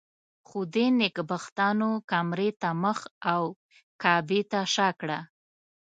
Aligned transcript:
خو 0.47 0.59
دې 0.73 0.85
نېکبختانو 0.99 1.89
کامرې 2.11 2.49
ته 2.61 2.69
مخ 2.83 2.99
او 3.33 3.43
کعبې 4.01 4.41
ته 4.51 4.59
شا 4.73 4.89
کړه. 4.99 5.19